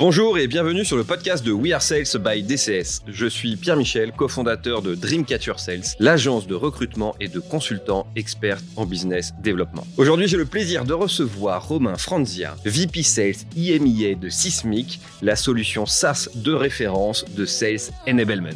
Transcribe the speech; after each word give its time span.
Bonjour 0.00 0.38
et 0.38 0.48
bienvenue 0.48 0.84
sur 0.84 0.96
le 0.96 1.04
podcast 1.04 1.46
de 1.46 1.52
We 1.52 1.72
Are 1.72 1.80
Sales 1.80 2.20
by 2.20 2.42
DCS. 2.42 3.02
Je 3.06 3.26
suis 3.26 3.54
Pierre 3.54 3.76
Michel, 3.76 4.10
cofondateur 4.10 4.82
de 4.82 4.96
Dreamcatcher 4.96 5.56
Sales, 5.56 5.84
l'agence 6.00 6.48
de 6.48 6.56
recrutement 6.56 7.14
et 7.20 7.28
de 7.28 7.38
consultants 7.38 8.08
experts 8.16 8.58
en 8.74 8.86
business 8.86 9.32
développement. 9.40 9.86
Aujourd'hui, 9.96 10.26
j'ai 10.26 10.36
le 10.36 10.46
plaisir 10.46 10.84
de 10.84 10.94
recevoir 10.94 11.68
Romain 11.68 11.96
Franzia, 11.96 12.56
VP 12.64 13.04
Sales 13.04 13.46
IMIA 13.54 14.16
de 14.16 14.28
Sismic, 14.30 14.98
la 15.22 15.36
solution 15.36 15.86
SaaS 15.86 16.28
de 16.34 16.52
référence 16.52 17.24
de 17.32 17.44
Sales 17.44 17.92
Enablement. 18.08 18.50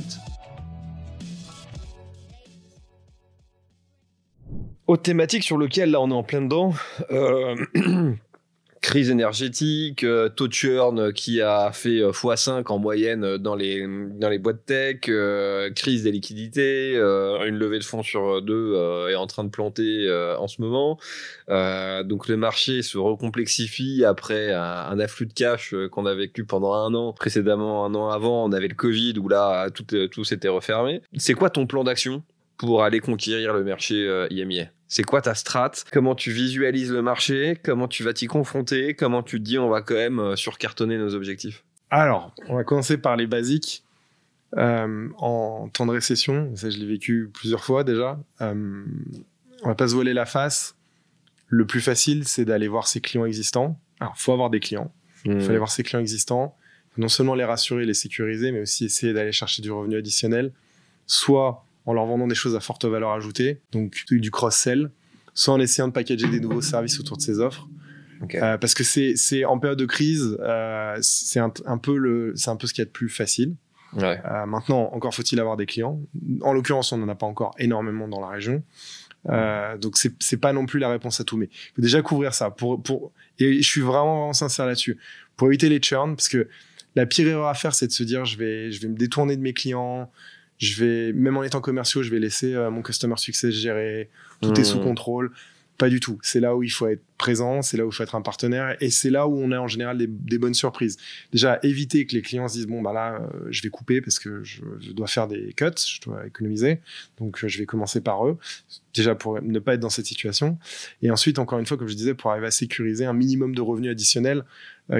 Aux 4.88 4.96
thématiques 4.96 5.44
sur 5.44 5.56
lesquelles 5.56 5.92
là 5.92 6.00
on 6.00 6.10
est 6.10 6.14
en 6.14 6.24
plein 6.24 6.42
dedans, 6.42 6.74
euh, 7.12 7.54
crise 8.80 9.10
énergétique, 9.10 10.04
euh, 10.04 10.28
taux 10.28 10.48
de 10.48 10.52
churn 10.52 11.12
qui 11.12 11.40
a 11.40 11.72
fait 11.72 12.00
euh, 12.00 12.12
x5 12.12 12.64
en 12.66 12.78
moyenne 12.78 13.36
dans 13.36 13.54
les, 13.54 13.86
dans 13.86 14.28
les 14.28 14.38
boîtes 14.38 14.64
tech, 14.66 15.00
euh, 15.08 15.70
crise 15.70 16.04
des 16.04 16.12
liquidités, 16.12 16.94
une 16.94 17.56
levée 17.56 17.78
de 17.78 17.84
fonds 17.84 18.02
sur 18.02 18.42
deux 18.42 18.74
est 19.10 19.14
en 19.14 19.26
train 19.26 19.44
de 19.44 19.50
planter 19.50 20.08
en 20.38 20.46
ce 20.48 20.60
moment. 20.60 20.98
donc 21.48 22.28
le 22.28 22.36
marché 22.36 22.82
se 22.82 22.98
recomplexifie 22.98 24.04
après 24.04 24.52
un, 24.52 24.98
afflux 24.98 25.26
de 25.26 25.32
cash 25.32 25.74
qu'on 25.90 26.06
a 26.06 26.14
vécu 26.14 26.44
pendant 26.44 26.74
un 26.74 26.94
an. 26.94 27.12
Précédemment, 27.12 27.84
un 27.84 27.94
an 27.94 28.10
avant, 28.10 28.44
on 28.44 28.52
avait 28.52 28.68
le 28.68 28.74
Covid 28.74 29.14
où 29.18 29.28
là, 29.28 29.70
tout, 29.70 29.84
tout 30.10 30.24
s'était 30.24 30.48
refermé. 30.48 31.02
C'est 31.16 31.34
quoi 31.34 31.50
ton 31.50 31.66
plan 31.66 31.84
d'action? 31.84 32.22
Pour 32.58 32.82
aller 32.82 33.00
conquérir 33.00 33.54
le 33.54 33.64
marché 33.64 34.26
IMIA 34.30 34.68
c'est 34.88 35.02
quoi 35.02 35.20
ta 35.20 35.34
strat? 35.34 35.72
Comment 35.92 36.14
tu 36.14 36.32
visualises 36.32 36.90
le 36.90 37.02
marché? 37.02 37.58
Comment 37.62 37.88
tu 37.88 38.02
vas 38.02 38.14
t'y 38.14 38.26
confronter? 38.26 38.94
Comment 38.94 39.22
tu 39.22 39.38
te 39.38 39.44
dis 39.44 39.58
on 39.58 39.68
va 39.68 39.82
quand 39.82 39.94
même 39.94 40.18
euh, 40.18 40.34
surcartonner 40.34 40.96
nos 40.96 41.14
objectifs? 41.14 41.62
Alors, 41.90 42.34
on 42.48 42.56
va 42.56 42.64
commencer 42.64 42.96
par 42.96 43.16
les 43.16 43.26
basiques. 43.26 43.84
Euh, 44.56 45.10
en 45.18 45.68
temps 45.68 45.84
de 45.84 45.92
récession, 45.92 46.56
ça 46.56 46.70
je 46.70 46.78
l'ai 46.78 46.86
vécu 46.86 47.30
plusieurs 47.32 47.62
fois 47.62 47.84
déjà. 47.84 48.18
Euh, 48.40 48.82
on 49.62 49.68
va 49.68 49.74
pas 49.74 49.88
se 49.88 49.94
voiler 49.94 50.14
la 50.14 50.24
face. 50.24 50.74
Le 51.48 51.66
plus 51.66 51.82
facile, 51.82 52.26
c'est 52.26 52.46
d'aller 52.46 52.66
voir 52.66 52.88
ses 52.88 53.02
clients 53.02 53.26
existants. 53.26 53.78
Alors, 54.00 54.16
faut 54.16 54.32
avoir 54.32 54.48
des 54.48 54.60
clients. 54.60 54.90
Il 55.26 55.32
faut 55.32 55.38
hmm. 55.38 55.50
aller 55.50 55.58
voir 55.58 55.70
ses 55.70 55.82
clients 55.82 56.00
existants. 56.00 56.56
Non 56.96 57.08
seulement 57.08 57.34
les 57.34 57.44
rassurer, 57.44 57.84
les 57.84 57.94
sécuriser, 57.94 58.52
mais 58.52 58.60
aussi 58.60 58.86
essayer 58.86 59.12
d'aller 59.12 59.32
chercher 59.32 59.60
du 59.60 59.70
revenu 59.70 59.98
additionnel. 59.98 60.52
Soit 61.06 61.66
en 61.88 61.94
leur 61.94 62.04
vendant 62.04 62.26
des 62.26 62.34
choses 62.34 62.54
à 62.54 62.60
forte 62.60 62.84
valeur 62.84 63.12
ajoutée, 63.12 63.62
donc 63.72 64.04
du 64.10 64.30
cross-sell, 64.30 64.90
soit 65.32 65.54
en 65.54 65.58
essayant 65.58 65.88
de 65.88 65.94
packager 65.94 66.28
des 66.28 66.38
nouveaux 66.38 66.60
services 66.60 67.00
autour 67.00 67.16
de 67.16 67.22
ces 67.22 67.38
offres. 67.38 67.66
Euh, 68.34 68.58
parce 68.58 68.74
que 68.74 68.84
c'est 68.84 69.44
en 69.46 69.58
période 69.58 69.78
de 69.78 69.86
crise, 69.86 70.36
euh, 70.40 70.98
c'est 71.00 71.40
un, 71.40 71.78
peu 71.78 71.96
le 71.96 72.34
c'est 72.36 72.50
un 72.50 72.56
peu 72.56 72.66
ce 72.66 72.74
qu'il 72.74 72.82
y 72.82 72.84
a 72.84 72.84
de 72.84 72.90
plus 72.90 73.08
facile. 73.08 73.54
Ouais. 73.94 74.20
Euh, 74.22 74.44
maintenant, 74.44 74.90
encore 74.92 75.14
faut-il 75.14 75.40
avoir 75.40 75.56
des 75.56 75.64
clients. 75.64 75.98
En 76.42 76.52
l'occurrence, 76.52 76.92
on 76.92 76.98
n'en 76.98 77.08
a 77.08 77.14
pas 77.14 77.24
encore 77.24 77.54
énormément 77.58 78.06
dans 78.06 78.20
la 78.20 78.28
région. 78.28 78.62
Donc 79.80 79.96
c'est 79.96 80.12
c'est 80.20 80.36
pas 80.36 80.52
non 80.52 80.66
plus 80.66 80.80
la 80.80 80.90
réponse 80.90 81.20
à 81.22 81.24
tout, 81.24 81.38
mais 81.38 81.46
il 81.46 81.74
faut 81.76 81.82
déjà 81.82 82.02
couvrir 82.02 82.34
ça. 82.34 82.50
Pour 82.50 82.82
pour 82.82 83.12
et 83.38 83.62
je 83.62 83.66
suis 83.66 83.80
vraiment, 83.80 84.16
vraiment 84.16 84.32
sincère 84.34 84.66
là-dessus. 84.66 84.98
Pour 85.38 85.48
éviter 85.48 85.70
les 85.70 85.80
churns, 85.80 86.16
parce 86.16 86.28
que 86.28 86.48
la 86.96 87.06
pire 87.06 87.28
erreur 87.28 87.46
à 87.46 87.54
faire, 87.54 87.74
c'est 87.74 87.86
de 87.86 87.92
se 87.92 88.02
dire 88.02 88.26
je 88.26 88.36
vais 88.36 88.72
je 88.72 88.82
vais 88.82 88.88
me 88.88 88.96
détourner 88.96 89.36
de 89.36 89.40
mes 89.40 89.54
clients, 89.54 90.10
je 90.58 90.84
vais 90.84 91.12
même 91.12 91.36
en 91.36 91.42
étant 91.42 91.60
commerciaux, 91.60 92.02
je 92.02 92.10
vais 92.10 92.18
laisser 92.18 92.54
euh, 92.54 92.70
mon 92.70 92.82
customer 92.82 93.16
success 93.16 93.54
gérer, 93.54 94.10
tout 94.42 94.58
est 94.60 94.64
sous 94.64 94.78
mmh. 94.78 94.84
contrôle. 94.84 95.32
Pas 95.78 95.88
du 95.88 96.00
tout. 96.00 96.18
C'est 96.22 96.40
là 96.40 96.56
où 96.56 96.64
il 96.64 96.70
faut 96.70 96.88
être 96.88 97.04
présent, 97.18 97.62
c'est 97.62 97.76
là 97.76 97.86
où 97.86 97.90
il 97.90 97.94
faut 97.94 98.02
être 98.02 98.16
un 98.16 98.20
partenaire, 98.20 98.76
et 98.80 98.90
c'est 98.90 99.10
là 99.10 99.28
où 99.28 99.38
on 99.38 99.52
a 99.52 99.60
en 99.60 99.68
général 99.68 99.96
des, 99.96 100.38
bonnes 100.38 100.54
surprises. 100.54 100.96
Déjà, 101.30 101.60
éviter 101.62 102.04
que 102.04 102.16
les 102.16 102.22
clients 102.22 102.48
se 102.48 102.54
disent 102.54 102.66
bon 102.66 102.82
bah 102.82 102.92
là, 102.92 103.20
euh, 103.20 103.46
je 103.50 103.62
vais 103.62 103.68
couper 103.68 104.00
parce 104.00 104.18
que 104.18 104.42
je, 104.42 104.60
dois 104.90 105.06
faire 105.06 105.28
des 105.28 105.52
cuts, 105.52 105.66
je 105.76 106.00
dois 106.00 106.26
économiser, 106.26 106.80
donc 107.16 107.44
euh, 107.44 107.48
je 107.48 107.58
vais 107.58 107.66
commencer 107.66 108.00
par 108.00 108.26
eux. 108.26 108.38
Déjà 108.92 109.14
pour 109.14 109.40
ne 109.40 109.60
pas 109.60 109.74
être 109.74 109.80
dans 109.80 109.88
cette 109.88 110.06
situation, 110.06 110.58
et 111.00 111.12
ensuite 111.12 111.38
encore 111.38 111.60
une 111.60 111.66
fois, 111.66 111.76
comme 111.76 111.86
je 111.86 111.94
disais, 111.94 112.14
pour 112.14 112.32
arriver 112.32 112.48
à 112.48 112.50
sécuriser 112.50 113.04
un 113.04 113.12
minimum 113.12 113.54
de 113.54 113.60
revenus 113.60 113.92
additionnels 113.92 114.44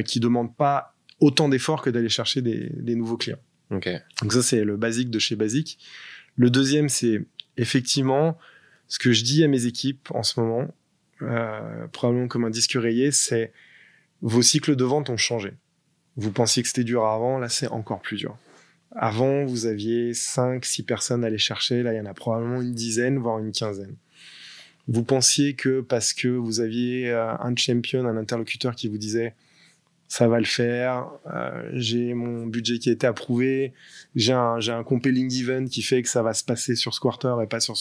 qui 0.05 0.21
demande 0.21 0.55
pas 0.55 0.95
autant 1.19 1.49
d'efforts 1.49 1.83
que 1.83 1.91
d'aller 1.91 2.11
chercher 2.11 2.41
des 2.41 2.95
nouveaux 2.95 3.17
clients. 3.17 3.41
Donc 3.71 4.33
ça, 4.33 4.43
c'est 4.43 4.65
le 4.65 4.77
basique 4.77 5.11
de 5.11 5.19
chez 5.19 5.37
Basique. 5.37 5.79
Le 6.37 6.51
deuxième, 6.51 6.89
c'est 6.89 7.25
effectivement 7.57 8.39
ce 8.87 8.99
que 8.99 9.13
je 9.13 9.23
dis 9.23 9.45
à 9.45 9.49
mes 9.49 9.67
équipes 9.67 10.09
en 10.13 10.23
ce 10.23 10.41
moment, 10.41 10.69
euh, 11.23 11.87
probablement 11.93 12.29
comme 12.29 12.45
un 12.45 12.51
disque 12.51 12.73
rayé, 12.75 13.11
c'est 13.13 13.53
vos 14.23 14.43
cycles 14.43 14.77
de 14.77 14.85
vente 14.85 15.11
ont 15.11 15.17
changé. 15.17 15.53
Vous 16.17 16.33
pensiez 16.33 16.63
que 16.63 16.69
c'était 16.69 16.85
dur 16.85 17.05
avant, 17.05 17.39
là 17.39 17.49
c'est 17.49 17.69
encore 17.69 18.01
plus 18.01 18.17
dur. 18.17 18.37
Avant, 18.93 19.45
vous 19.45 19.67
aviez 19.67 20.15
5, 20.15 20.65
6 20.65 20.83
personnes 20.85 21.23
à 21.23 21.27
aller 21.27 21.39
chercher, 21.39 21.83
là 21.83 21.93
il 21.93 21.99
y 21.99 22.01
en 22.01 22.07
a 22.07 22.15
probablement 22.15 22.63
une 22.63 22.73
dizaine, 22.73 23.19
voire 23.19 23.39
une 23.39 23.53
quinzaine. 23.53 23.95
Vous 24.89 25.05
pensiez 25.05 25.55
que 25.55 25.83
parce 25.83 26.15
que 26.15 26.29
vous 26.29 26.61
aviez 26.61 27.11
euh, 27.11 27.37
un 27.39 27.55
champion, 27.55 28.07
un 28.07 28.17
interlocuteur 28.17 28.75
qui 28.75 28.89
vous 28.89 28.97
disait 28.97 29.35
ça 30.09 30.27
va 30.27 30.39
le 30.39 30.47
faire. 30.47 31.11
Euh, 31.33 31.71
j'ai 31.75 32.15
mon 32.15 32.47
budget 32.47 32.79
qui 32.79 32.89
a 32.89 32.93
été 32.93 33.07
approuvé. 33.07 33.75
J'ai 34.17 34.33
un, 34.33 34.59
j'ai 34.59 34.73
un 34.73 34.83
compelling 34.83 35.33
event 35.41 35.67
qui 35.67 35.83
fait 35.83 36.03
que 36.03 36.09
ça 36.09 36.23
va 36.23 36.33
se 36.33 36.43
passer 36.43 36.75
sur 36.75 36.95
ce 36.95 37.01
quarter 37.01 37.35
et 37.43 37.47
pas 37.47 37.61
sur 37.61 37.75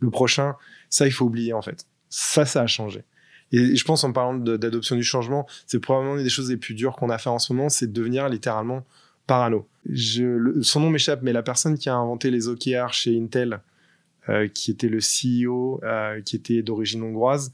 le 0.00 0.10
prochain. 0.10 0.54
Ça, 0.90 1.06
il 1.06 1.12
faut 1.12 1.24
oublier, 1.24 1.54
en 1.54 1.62
fait. 1.62 1.86
Ça, 2.10 2.44
ça 2.44 2.62
a 2.62 2.66
changé. 2.66 3.04
Et 3.52 3.76
je 3.76 3.84
pense, 3.84 4.04
en 4.04 4.12
parlant 4.12 4.34
d'adoption 4.34 4.96
du 4.96 5.02
changement, 5.02 5.46
c'est 5.66 5.80
probablement 5.80 6.16
une 6.16 6.24
des 6.24 6.30
choses 6.30 6.50
les 6.50 6.56
plus 6.56 6.74
dures 6.74 6.96
qu'on 6.96 7.10
a 7.10 7.18
fait 7.18 7.30
en 7.30 7.38
ce 7.38 7.52
moment, 7.52 7.68
c'est 7.68 7.86
de 7.86 7.92
devenir 7.92 8.28
littéralement 8.28 8.84
parano. 9.26 9.68
Je, 9.90 10.60
son 10.62 10.80
nom 10.80 10.90
m'échappe, 10.90 11.20
mais 11.22 11.32
la 11.32 11.42
personne 11.42 11.76
qui 11.76 11.88
a 11.88 11.94
inventé 11.94 12.30
les 12.30 12.48
OKR 12.48 12.92
chez 12.92 13.18
Intel, 13.18 13.60
euh, 14.28 14.48
qui 14.48 14.70
était 14.70 14.88
le 14.88 15.00
CEO, 15.00 15.80
euh, 15.82 16.20
qui 16.22 16.36
était 16.36 16.62
d'origine 16.62 17.02
hongroise, 17.02 17.52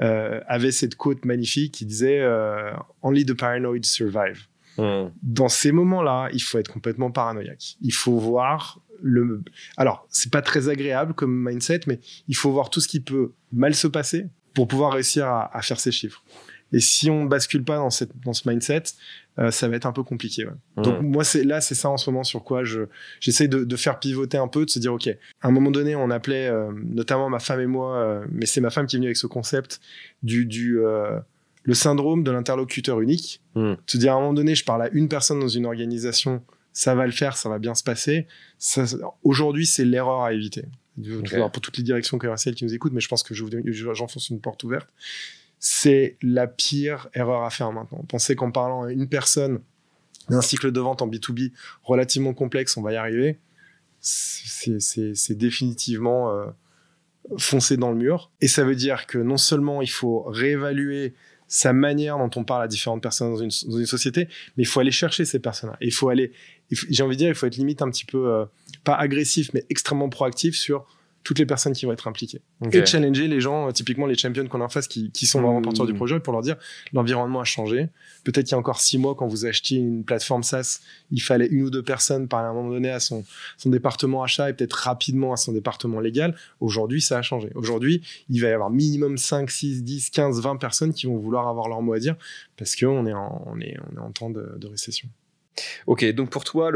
euh, 0.00 0.40
avait 0.46 0.72
cette 0.72 0.96
quote 0.96 1.24
magnifique 1.24 1.72
qui 1.72 1.84
disait 1.84 2.20
euh, 2.20 2.72
Only 3.02 3.26
the 3.26 3.34
paranoid 3.34 3.84
survive. 3.84 4.46
Hmm. 4.78 5.10
Dans 5.22 5.48
ces 5.48 5.70
moments-là, 5.70 6.30
il 6.32 6.42
faut 6.42 6.58
être 6.58 6.72
complètement 6.72 7.10
paranoïaque. 7.10 7.76
Il 7.82 7.92
faut 7.92 8.16
voir 8.16 8.80
le. 9.02 9.42
Alors, 9.76 10.06
c'est 10.08 10.32
pas 10.32 10.40
très 10.40 10.68
agréable 10.68 11.12
comme 11.12 11.34
mindset, 11.46 11.80
mais 11.86 12.00
il 12.28 12.36
faut 12.36 12.50
voir 12.52 12.70
tout 12.70 12.80
ce 12.80 12.88
qui 12.88 13.00
peut 13.00 13.32
mal 13.52 13.74
se 13.74 13.86
passer 13.86 14.26
pour 14.54 14.66
pouvoir 14.66 14.94
réussir 14.94 15.26
à, 15.26 15.54
à 15.56 15.60
faire 15.60 15.78
ses 15.78 15.92
chiffres. 15.92 16.22
Et 16.72 16.80
si 16.80 17.10
on 17.10 17.24
ne 17.24 17.28
bascule 17.28 17.64
pas 17.64 17.76
dans, 17.76 17.90
cette, 17.90 18.10
dans 18.24 18.32
ce 18.32 18.48
mindset, 18.48 18.82
euh, 19.38 19.50
ça 19.50 19.68
va 19.68 19.76
être 19.76 19.86
un 19.86 19.92
peu 19.92 20.02
compliqué. 20.02 20.46
Ouais. 20.46 20.82
Donc 20.82 21.00
moi, 21.02 21.24
c'est 21.24 21.44
là, 21.44 21.60
c'est 21.60 21.74
ça 21.74 21.88
en 21.88 21.96
ce 21.96 22.10
moment 22.10 22.24
sur 22.24 22.44
quoi 22.44 22.64
je 22.64 22.82
j'essaie 23.20 23.48
de, 23.48 23.64
de, 23.64 23.76
faire 23.76 23.98
pivoter 23.98 24.36
un 24.38 24.48
peu, 24.48 24.64
de 24.64 24.70
se 24.70 24.78
dire 24.78 24.92
ok. 24.92 25.08
À 25.40 25.48
un 25.48 25.50
moment 25.50 25.70
donné, 25.70 25.94
on 25.96 26.10
appelait 26.10 26.48
euh, 26.48 26.70
notamment 26.74 27.28
ma 27.28 27.38
femme 27.38 27.60
et 27.60 27.66
moi, 27.66 27.96
euh, 27.96 28.24
mais 28.30 28.46
c'est 28.46 28.60
ma 28.60 28.70
femme 28.70 28.86
qui 28.86 28.96
est 28.96 28.98
venue 28.98 29.08
avec 29.08 29.16
ce 29.16 29.26
concept 29.26 29.80
du 30.22 30.46
du 30.46 30.80
le 31.64 31.74
syndrome 31.74 32.24
de 32.24 32.30
l'interlocuteur 32.30 33.00
unique. 33.00 33.40
Mm. 33.54 33.74
Se 33.86 33.96
dire 33.96 34.12
à 34.12 34.16
un 34.16 34.20
moment 34.20 34.32
donné, 34.32 34.54
je 34.54 34.64
parle 34.64 34.82
à 34.82 34.90
une 34.92 35.08
personne 35.08 35.38
dans 35.40 35.48
une 35.48 35.66
organisation, 35.66 36.42
ça 36.72 36.94
va 36.94 37.06
le 37.06 37.12
faire, 37.12 37.36
ça 37.36 37.48
va 37.48 37.58
bien 37.58 37.74
se 37.74 37.84
passer. 37.84 38.26
Aujourd'hui, 39.22 39.66
c'est 39.66 39.84
l'erreur 39.84 40.22
à 40.22 40.32
éviter. 40.32 40.64
Pour 41.52 41.62
toutes 41.62 41.78
les 41.78 41.84
directions 41.84 42.18
commerciales 42.18 42.54
qui 42.54 42.64
nous 42.64 42.74
écoutent, 42.74 42.92
mais 42.92 43.00
je 43.00 43.08
pense 43.08 43.22
que 43.22 43.34
j'enfonce 43.34 44.28
une 44.28 44.40
porte 44.40 44.62
ouverte 44.64 44.88
c'est 45.64 46.16
la 46.22 46.48
pire 46.48 47.08
erreur 47.14 47.44
à 47.44 47.50
faire 47.50 47.70
maintenant. 47.70 48.04
Penser 48.08 48.34
qu'en 48.34 48.50
parlant 48.50 48.82
à 48.82 48.90
une 48.90 49.08
personne 49.08 49.60
d'un 50.28 50.40
cycle 50.40 50.72
de 50.72 50.80
vente 50.80 51.02
en 51.02 51.08
B2B 51.08 51.52
relativement 51.84 52.34
complexe, 52.34 52.76
on 52.76 52.82
va 52.82 52.92
y 52.92 52.96
arriver, 52.96 53.38
c'est 54.00 55.38
définitivement 55.38 56.32
euh, 56.32 56.46
foncer 57.38 57.76
dans 57.76 57.92
le 57.92 57.96
mur. 57.96 58.32
Et 58.40 58.48
ça 58.48 58.64
veut 58.64 58.74
dire 58.74 59.06
que 59.06 59.18
non 59.18 59.36
seulement 59.36 59.82
il 59.82 59.90
faut 59.90 60.24
réévaluer 60.24 61.14
sa 61.46 61.72
manière 61.72 62.18
dont 62.18 62.30
on 62.34 62.42
parle 62.42 62.64
à 62.64 62.68
différentes 62.68 63.02
personnes 63.02 63.32
dans 63.32 63.36
une, 63.36 63.86
société, 63.86 64.26
mais 64.56 64.64
il 64.64 64.66
faut 64.66 64.80
aller 64.80 64.90
chercher 64.90 65.24
ces 65.24 65.38
personnes-là. 65.38 65.76
Il 65.80 65.92
faut 65.92 66.08
aller, 66.08 66.32
j'ai 66.72 67.04
envie 67.04 67.14
de 67.14 67.18
dire, 67.18 67.28
il 67.28 67.36
faut 67.36 67.46
être 67.46 67.56
limite 67.56 67.82
un 67.82 67.90
petit 67.90 68.04
peu, 68.04 68.32
euh, 68.32 68.46
pas 68.82 68.96
agressif, 68.96 69.50
mais 69.54 69.64
extrêmement 69.70 70.08
proactif 70.08 70.56
sur 70.56 70.86
toutes 71.24 71.38
les 71.38 71.46
personnes 71.46 71.72
qui 71.72 71.86
vont 71.86 71.92
être 71.92 72.08
impliquées. 72.08 72.40
Et 72.72 72.84
challenger 72.84 73.28
les 73.28 73.40
gens, 73.40 73.68
euh, 73.68 73.72
typiquement 73.72 74.06
les 74.06 74.16
champions 74.16 74.46
qu'on 74.46 74.60
a 74.60 74.64
en 74.64 74.68
face 74.68 74.88
qui, 74.88 75.10
qui 75.10 75.26
sont 75.26 75.40
vraiment 75.40 75.62
porteurs 75.62 75.86
du 75.86 75.92
mmh. 75.92 75.96
projet 75.96 76.20
pour 76.20 76.32
leur 76.32 76.42
dire 76.42 76.56
l'environnement 76.92 77.40
a 77.40 77.44
changé. 77.44 77.88
Peut-être 78.24 78.46
qu'il 78.46 78.52
y 78.52 78.54
a 78.54 78.58
encore 78.58 78.80
six 78.80 78.98
mois, 78.98 79.14
quand 79.14 79.26
vous 79.26 79.46
achetiez 79.46 79.78
une 79.78 80.04
plateforme 80.04 80.42
SaaS, 80.42 80.80
il 81.10 81.20
fallait 81.20 81.46
une 81.46 81.62
ou 81.62 81.70
deux 81.70 81.82
personnes 81.82 82.28
par 82.28 82.40
un 82.44 82.52
moment 82.52 82.70
donné 82.70 82.90
à 82.90 83.00
son, 83.00 83.24
son 83.56 83.70
département 83.70 84.22
achat 84.22 84.50
et 84.50 84.52
peut-être 84.52 84.74
rapidement 84.74 85.32
à 85.32 85.36
son 85.36 85.52
département 85.52 86.00
légal. 86.00 86.36
Aujourd'hui, 86.60 87.00
ça 87.00 87.18
a 87.18 87.22
changé. 87.22 87.50
Aujourd'hui, 87.54 88.02
il 88.28 88.40
va 88.40 88.48
y 88.48 88.52
avoir 88.52 88.70
minimum 88.70 89.16
5, 89.16 89.50
6, 89.50 89.84
10, 89.84 90.10
15, 90.10 90.40
20 90.40 90.56
personnes 90.56 90.92
qui 90.92 91.06
vont 91.06 91.18
vouloir 91.18 91.48
avoir 91.48 91.68
leur 91.68 91.82
mot 91.82 91.92
à 91.92 91.98
dire 91.98 92.16
parce 92.56 92.76
qu'on 92.76 93.06
est 93.06 93.12
en, 93.12 93.44
on 93.46 93.60
est, 93.60 93.76
on 93.90 93.96
est 93.96 94.00
en 94.00 94.10
temps 94.10 94.30
de, 94.30 94.54
de 94.58 94.66
récession. 94.66 95.08
Ok, 95.86 96.04
donc 96.12 96.30
pour 96.30 96.44
toi, 96.44 96.70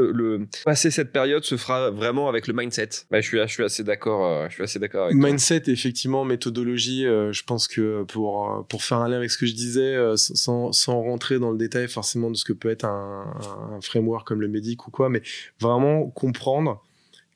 passer 0.65 0.91
cette 0.91 1.13
période 1.13 1.45
se 1.45 1.57
fera 1.57 1.91
vraiment 1.91 2.29
avec 2.29 2.47
le 2.47 2.55
mindset. 2.55 2.89
Bah, 3.11 3.21
je 3.21 3.29
suis, 3.47 3.63
assez 3.63 3.85
d'accord. 3.85 4.27
Euh, 4.27 4.47
je 4.49 4.55
suis 4.55 4.63
assez 4.63 4.79
d'accord 4.79 5.07
avec 5.07 5.17
mindset, 5.17 5.65
effectivement, 5.67 6.25
méthodologie. 6.25 7.07
Euh, 7.07 7.33
je 7.33 7.45
pense 7.45 7.69
que 7.69 8.03
pour 8.05 8.51
euh, 8.51 8.63
pour 8.63 8.83
faire 8.83 8.99
un 8.99 9.09
lien 9.09 9.17
avec 9.17 9.31
ce 9.31 9.39
que 9.39 9.47
je 9.47 9.55
disais, 9.55 9.97
sans, 10.17 10.73
sans 10.73 11.01
rentrer 11.01 11.39
dans 11.39 11.51
le 11.51 11.59
détail 11.59 11.89
forcément 11.89 12.31
de 12.31 12.37
ce 12.37 12.45
que 12.45 12.53
peut 12.53 12.71
être 12.71 12.85
un 12.85 13.79
framework 13.83 14.27
comme 14.27 14.41
le 14.41 14.49
médic 14.49 14.87
ou 14.87 14.91
quoi, 14.91 15.09
mais 15.09 15.23
vraiment 15.61 16.07
comprendre 16.09 16.83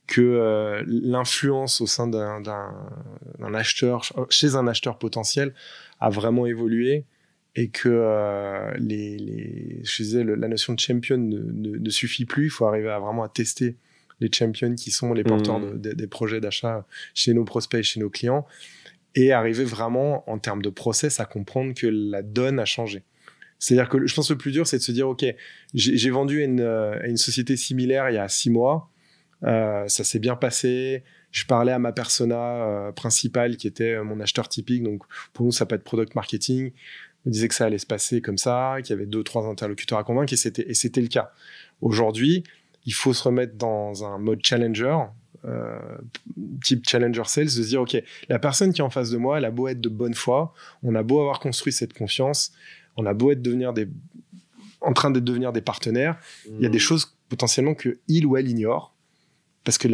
que 0.06 0.82
l'influence 0.86 1.80
au 1.80 1.86
sein 1.86 2.08
d'un 2.08 3.54
acheteur, 3.54 4.02
chez 4.28 4.56
un 4.56 4.66
acheteur 4.66 4.98
potentiel, 4.98 5.54
a 6.00 6.10
vraiment 6.10 6.46
évolué 6.46 7.04
et 7.56 7.68
que 7.68 7.88
euh, 7.88 8.72
les, 8.78 9.16
les, 9.16 9.80
je 9.82 10.02
disais, 10.02 10.24
la 10.24 10.48
notion 10.48 10.74
de 10.74 10.80
champion 10.80 11.18
ne, 11.18 11.38
ne, 11.78 11.90
suffit 11.90 12.24
plus. 12.24 12.46
Il 12.46 12.50
faut 12.50 12.66
arriver 12.66 12.90
à 12.90 12.98
vraiment 12.98 13.24
à 13.24 13.28
tester 13.28 13.76
les 14.20 14.30
champions 14.32 14.74
qui 14.74 14.90
sont 14.90 15.12
les 15.12 15.24
porteurs 15.24 15.58
mmh. 15.58 15.78
des 15.78 16.06
projets 16.06 16.40
d'achat 16.40 16.86
chez 17.14 17.34
nos 17.34 17.44
prospects 17.44 17.80
et 17.80 17.82
chez 17.82 18.00
nos 18.00 18.10
clients 18.10 18.46
et 19.14 19.32
arriver 19.32 19.64
vraiment 19.64 20.28
en 20.30 20.38
termes 20.38 20.62
de 20.62 20.70
process 20.70 21.20
à 21.20 21.24
comprendre 21.24 21.74
que 21.74 21.86
la 21.86 22.22
donne 22.22 22.60
a 22.60 22.64
changé. 22.64 23.02
C'est-à-dire 23.58 23.88
que 23.88 24.06
je 24.06 24.14
pense 24.14 24.28
que 24.28 24.34
le 24.34 24.38
plus 24.38 24.52
dur, 24.52 24.66
c'est 24.66 24.78
de 24.78 24.82
se 24.82 24.92
dire, 24.92 25.08
OK, 25.08 25.24
j'ai 25.74 26.10
vendu 26.10 26.42
une, 26.42 26.60
à 26.60 27.06
une 27.06 27.16
société 27.16 27.56
similaire 27.56 28.08
il 28.08 28.14
y 28.14 28.18
a 28.18 28.28
six 28.28 28.50
mois, 28.50 28.90
euh, 29.44 29.86
ça 29.88 30.04
s'est 30.04 30.18
bien 30.18 30.36
passé, 30.36 31.02
je 31.30 31.44
parlais 31.44 31.72
à 31.72 31.78
ma 31.78 31.92
persona 31.92 32.36
euh, 32.36 32.92
principale 32.92 33.56
qui 33.56 33.66
était 33.66 34.02
mon 34.02 34.20
acheteur 34.20 34.48
typique, 34.48 34.82
donc 34.82 35.02
pour 35.32 35.46
nous 35.46 35.52
ça 35.52 35.66
peut 35.66 35.76
être 35.76 35.84
product 35.84 36.14
marketing, 36.14 36.72
me 37.26 37.30
disait 37.30 37.48
que 37.48 37.54
ça 37.54 37.66
allait 37.66 37.78
se 37.78 37.86
passer 37.86 38.20
comme 38.20 38.38
ça, 38.38 38.76
qu'il 38.82 38.90
y 38.90 38.92
avait 38.94 39.06
deux, 39.06 39.22
trois 39.22 39.46
interlocuteurs 39.46 39.98
à 39.98 40.04
convaincre, 40.04 40.32
et 40.32 40.36
c'était, 40.36 40.68
et 40.68 40.74
c'était 40.74 41.00
le 41.00 41.08
cas. 41.08 41.32
Aujourd'hui, 41.80 42.44
il 42.86 42.94
faut 42.94 43.12
se 43.12 43.22
remettre 43.22 43.56
dans 43.56 44.04
un 44.04 44.18
mode 44.18 44.40
challenger, 44.44 44.96
euh, 45.44 45.78
type 46.64 46.88
challenger 46.88 47.24
sales, 47.26 47.46
de 47.46 47.50
se 47.50 47.60
dire, 47.60 47.82
OK, 47.82 48.02
la 48.28 48.38
personne 48.38 48.72
qui 48.72 48.80
est 48.80 48.84
en 48.84 48.90
face 48.90 49.10
de 49.10 49.16
moi, 49.16 49.38
elle 49.38 49.44
a 49.44 49.50
beau 49.50 49.68
être 49.68 49.80
de 49.80 49.88
bonne 49.88 50.14
foi, 50.14 50.54
on 50.82 50.94
a 50.94 51.02
beau 51.02 51.20
avoir 51.20 51.40
construit 51.40 51.72
cette 51.72 51.92
confiance, 51.92 52.52
on 52.96 53.06
a 53.06 53.14
beau 53.14 53.30
être 53.30 53.42
devenir 53.42 53.72
des, 53.72 53.88
en 54.80 54.92
train 54.92 55.10
de 55.10 55.20
devenir 55.20 55.52
des 55.52 55.62
partenaires, 55.62 56.18
il 56.46 56.62
y 56.62 56.66
a 56.66 56.70
des 56.70 56.78
mmh. 56.78 56.80
choses 56.80 57.16
potentiellement 57.28 57.74
que 57.74 57.98
il 58.08 58.26
ou 58.26 58.36
elle 58.36 58.48
ignore 58.48 58.94
parce 59.64 59.78
que 59.78 59.88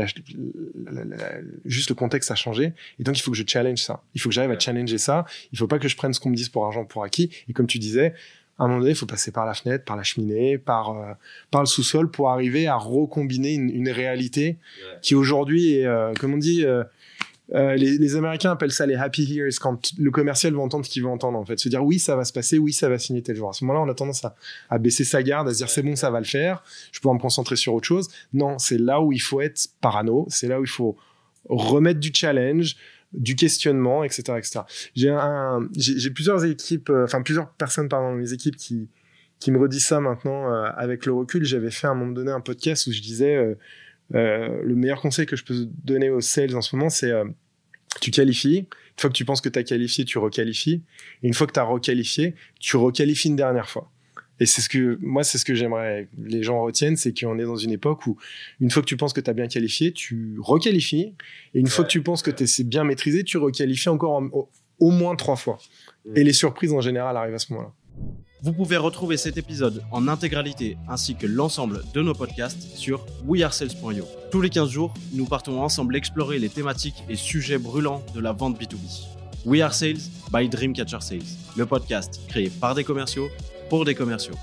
juste 1.64 1.88
le 1.88 1.94
contexte 1.94 2.30
a 2.30 2.34
changé 2.34 2.72
et 2.98 3.02
donc 3.02 3.18
il 3.18 3.22
faut 3.22 3.32
que 3.32 3.36
je 3.36 3.44
challenge 3.46 3.82
ça. 3.82 4.02
Il 4.14 4.20
faut 4.20 4.28
que 4.28 4.34
j'arrive 4.34 4.52
à 4.52 4.58
challenger 4.58 4.98
ça. 4.98 5.24
Il 5.52 5.58
faut 5.58 5.66
pas 5.66 5.78
que 5.78 5.88
je 5.88 5.96
prenne 5.96 6.12
ce 6.12 6.20
qu'on 6.20 6.30
me 6.30 6.36
dise 6.36 6.48
pour 6.48 6.64
argent 6.66 6.84
pour 6.84 7.02
acquis. 7.02 7.30
Et 7.48 7.52
comme 7.52 7.66
tu 7.66 7.78
disais 7.78 8.14
à 8.58 8.64
un 8.64 8.68
moment 8.68 8.80
donné 8.80 8.92
il 8.92 8.96
faut 8.96 9.06
passer 9.06 9.32
par 9.32 9.44
la 9.44 9.54
fenêtre 9.54 9.84
par 9.84 9.96
la 9.96 10.02
cheminée 10.02 10.56
par 10.56 10.90
euh, 10.90 11.12
par 11.50 11.60
le 11.60 11.66
sous-sol 11.66 12.10
pour 12.10 12.30
arriver 12.30 12.66
à 12.66 12.76
recombiner 12.76 13.52
une, 13.54 13.90
réalité 13.90 14.56
qui 15.02 15.14
aujourd'hui 15.14 15.74
est 15.74 15.86
euh, 15.86 16.14
comme 16.14 16.34
on 16.34 16.38
dit 16.38 16.64
euh, 16.64 16.82
euh, 17.54 17.76
les, 17.76 18.16
Américains 18.16 18.50
appellent 18.50 18.72
ça 18.72 18.86
les 18.86 18.96
happy 18.96 19.22
years 19.22 19.52
quand 19.60 19.92
le 19.98 20.10
commercial 20.10 20.52
veut 20.52 20.58
entendre 20.58 20.84
ce 20.84 20.90
qu'il 20.90 21.02
veut 21.02 21.08
entendre 21.08 21.38
en 21.38 21.44
fait, 21.44 21.58
se 21.58 21.68
dire 21.68 21.84
oui 21.84 22.00
ça 22.00 22.16
va 22.16 22.24
se 22.24 22.32
passer, 22.32 22.58
oui 22.58 22.72
ça 22.72 22.88
va 22.88 22.98
signer 22.98 23.22
tel 23.22 23.36
jour. 23.36 23.48
À 23.48 23.52
ce 23.52 23.64
moment-là, 23.64 23.84
on 23.86 23.88
a 23.88 23.94
tendance 23.94 24.24
à, 24.68 24.78
baisser 24.78 25.04
sa 25.04 25.22
garde, 25.22 25.48
à 25.48 25.52
se 25.52 25.58
dire 25.58 25.70
c'est 25.70 25.82
bon 25.82 25.94
ça 25.94 26.10
va 26.10 26.18
le 26.18 26.26
faire, 26.26 26.64
je 26.90 27.00
peux 27.00 27.08
me 27.08 27.18
concentrer 27.18 27.56
sur 27.56 27.74
autre 27.74 27.86
chose. 27.86 28.08
Non, 28.32 28.58
c'est 28.58 28.78
là 28.78 29.00
où 29.00 29.12
il 29.12 29.20
faut 29.20 29.40
être 29.40 29.68
parano, 29.80 30.26
c'est 30.28 30.48
là 30.48 30.60
où 30.60 30.64
il 30.64 30.70
faut 30.70 30.96
remettre 31.48 32.00
du 32.00 32.10
challenge, 32.12 32.76
du 33.12 33.36
questionnement, 33.36 34.02
etc., 34.02 34.22
etc. 34.38 34.60
J'ai 35.76 36.10
plusieurs 36.10 36.44
équipes, 36.44 36.90
euh, 36.90 37.04
enfin 37.04 37.22
plusieurs 37.22 37.48
personnes 37.50 37.88
pardon 37.88 38.10
dans 38.10 38.16
mes 38.16 38.32
équipes 38.32 38.56
qui 38.56 38.88
qui 39.38 39.50
me 39.52 39.58
redisent 39.58 39.84
ça 39.84 40.00
maintenant 40.00 40.50
euh, 40.50 40.70
avec 40.76 41.04
le 41.04 41.12
recul. 41.12 41.44
J'avais 41.44 41.70
fait 41.70 41.86
à 41.86 41.90
un 41.90 41.94
moment 41.94 42.12
donné 42.12 42.32
un 42.32 42.40
podcast 42.40 42.86
où 42.86 42.92
je 42.92 43.02
disais 43.02 43.56
le 44.10 44.74
meilleur 44.74 45.00
conseil 45.00 45.26
que 45.26 45.36
je 45.36 45.44
peux 45.44 45.68
donner 45.84 46.10
aux 46.10 46.20
sales 46.20 46.54
en 46.56 46.60
ce 46.60 46.76
moment, 46.76 46.88
c'est 46.88 47.10
euh, 47.10 47.24
tu 48.00 48.10
qualifies. 48.10 48.58
Une 48.58 49.00
fois 49.00 49.10
que 49.10 49.16
tu 49.16 49.24
penses 49.24 49.40
que 49.40 49.48
tu 49.48 49.58
as 49.58 49.64
qualifié, 49.64 50.04
tu 50.04 50.18
requalifies. 50.18 50.82
Et 51.22 51.26
une 51.26 51.34
fois 51.34 51.46
que 51.46 51.52
tu 51.52 51.60
as 51.60 51.64
requalifié, 51.64 52.34
tu 52.60 52.76
requalifies 52.76 53.28
une 53.28 53.36
dernière 53.36 53.68
fois. 53.68 53.90
Et 54.38 54.46
c'est 54.46 54.60
ce 54.60 54.68
que 54.68 54.98
moi, 55.00 55.24
c'est 55.24 55.38
ce 55.38 55.44
que 55.44 55.54
j'aimerais 55.54 56.08
que 56.14 56.28
les 56.28 56.42
gens 56.42 56.60
retiennent, 56.60 56.96
c'est 56.96 57.18
qu'on 57.18 57.38
est 57.38 57.44
dans 57.44 57.56
une 57.56 57.72
époque 57.72 58.06
où 58.06 58.18
une 58.60 58.70
fois 58.70 58.82
que 58.82 58.86
tu 58.86 58.96
penses 58.96 59.12
que 59.12 59.20
tu 59.20 59.30
as 59.30 59.32
bien 59.32 59.48
qualifié, 59.48 59.92
tu 59.92 60.36
requalifies. 60.40 61.14
Et 61.54 61.60
une 61.60 61.68
fois 61.68 61.84
que 61.84 61.90
tu 61.90 62.02
penses 62.02 62.22
que 62.22 62.30
tu 62.30 62.46
c'est 62.46 62.64
bien 62.64 62.84
maîtrisé, 62.84 63.24
tu 63.24 63.38
requalifies 63.38 63.88
encore 63.88 64.22
au, 64.78 64.90
moins 64.90 65.16
trois 65.16 65.36
fois. 65.36 65.58
Mm. 66.04 66.16
Et 66.16 66.24
les 66.24 66.32
surprises 66.34 66.72
en 66.72 66.82
général 66.82 67.16
arrivent 67.16 67.34
à 67.34 67.38
ce 67.38 67.52
moment-là. 67.54 67.72
Vous 68.42 68.52
pouvez 68.52 68.76
retrouver 68.76 69.16
cet 69.16 69.38
épisode 69.38 69.82
en 69.90 70.08
intégralité 70.08 70.76
ainsi 70.88 71.16
que 71.16 71.26
l'ensemble 71.26 71.82
de 71.94 72.02
nos 72.02 72.12
podcasts 72.12 72.76
sur 72.76 73.06
wearesales.io. 73.26 74.04
Tous 74.30 74.40
les 74.42 74.50
15 74.50 74.68
jours, 74.68 74.92
nous 75.14 75.24
partons 75.24 75.62
ensemble 75.62 75.96
explorer 75.96 76.38
les 76.38 76.50
thématiques 76.50 77.02
et 77.08 77.16
sujets 77.16 77.58
brûlants 77.58 78.04
de 78.14 78.20
la 78.20 78.32
vente 78.32 78.60
B2B. 78.60 79.06
We 79.46 79.62
Are 79.62 79.72
Sales 79.72 80.10
by 80.32 80.48
Dreamcatcher 80.48 81.00
Sales, 81.00 81.20
le 81.56 81.64
podcast 81.64 82.20
créé 82.28 82.50
par 82.50 82.74
des 82.74 82.84
commerciaux 82.84 83.28
pour 83.70 83.84
des 83.86 83.94
commerciaux. 83.94 84.34